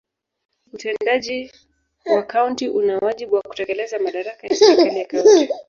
Utendaji 0.73 1.51
wa 2.15 2.23
kaunti 2.23 2.69
una 2.69 2.97
wajibu 2.97 3.35
wa 3.35 3.41
kutekeleza 3.41 3.99
madaraka 3.99 4.47
ya 4.47 4.55
serikali 4.55 4.99
ya 4.99 5.05
kaunti. 5.05 5.49